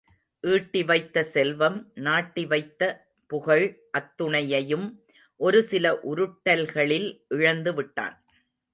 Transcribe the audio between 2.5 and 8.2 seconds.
வைத்த புகழ் அத்துணையையும் ஒரு சில உருட்டல்களில் இழந்து விட்டான்.